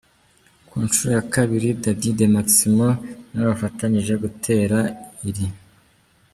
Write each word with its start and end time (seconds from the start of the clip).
Ku 0.67 0.75
nshuro 0.85 1.11
ya 1.17 1.23
kabiri, 1.33 1.67
Dady 1.83 2.09
de 2.19 2.25
Maximo 2.35 2.87
nabo 3.31 3.45
bafatanyije 3.51 4.13
gutera 4.23 4.77
iri. 5.29 5.47